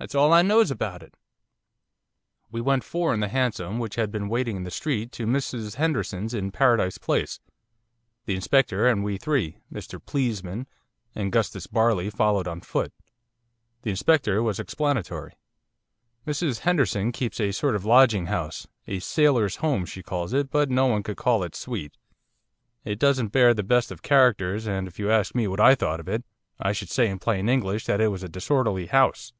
[0.00, 1.16] That's all I knows about it.'
[2.52, 5.74] We went four in the hansom which had been waiting in the street to Mrs
[5.74, 7.40] Henderson's in Paradise Place,
[8.24, 9.58] the Inspector and we three.
[9.72, 10.68] 'Mr Pleesman'
[11.16, 12.92] and ''Gustus Barley' followed on foot.
[13.82, 15.32] The Inspector was explanatory.
[16.24, 20.70] 'Mrs Henderson keeps a sort of lodging house, a "Sailors' Home" she calls it, but
[20.70, 21.96] no one could call it sweet.
[22.84, 25.98] It doesn't bear the best of characters, and if you asked me what I thought
[25.98, 26.22] of it,
[26.60, 29.32] I should say in plain English that it was a disorderly house.